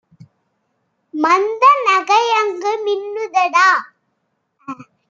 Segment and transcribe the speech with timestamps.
[1.13, 3.69] மந்த நகையங்கு மின்னுதடா!